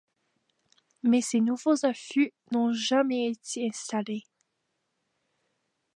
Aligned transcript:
Mais 1.03 1.21
ces 1.21 1.41
nouveaux 1.41 1.85
affûts 1.85 2.33
n'ont 2.51 2.73
jamais 2.73 3.27
été 3.29 3.67
installés. 3.67 4.23